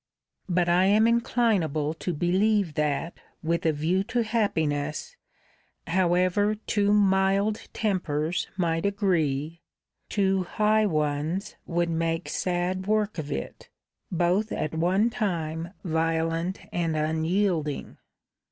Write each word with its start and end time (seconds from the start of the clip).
But 0.49 0.67
I 0.67 0.85
am 0.85 1.05
inclinable 1.05 1.93
to 1.99 2.11
believe 2.11 2.73
that, 2.73 3.19
with 3.43 3.67
a 3.67 3.71
view 3.71 4.03
to 4.05 4.23
happiness, 4.23 5.15
however 5.85 6.55
two 6.55 6.91
mild 6.91 7.67
tempers 7.71 8.47
might 8.57 8.83
agree, 8.83 9.61
two 10.09 10.41
high 10.41 10.87
ones 10.87 11.55
would 11.67 11.91
make 11.91 12.29
sad 12.29 12.87
work 12.87 13.19
of 13.19 13.31
it, 13.31 13.69
both 14.11 14.51
at 14.51 14.73
one 14.73 15.11
time 15.11 15.69
violent 15.83 16.61
and 16.73 16.95
unyielding. 16.97 17.97